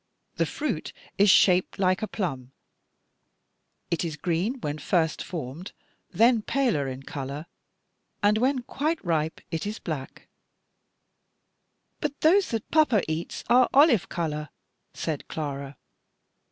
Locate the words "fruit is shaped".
0.47-1.77